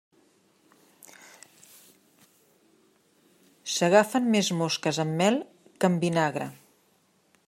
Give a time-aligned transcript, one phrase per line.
[3.75, 5.41] S'agafen més mosques amb mel
[5.77, 6.49] que amb vinagre.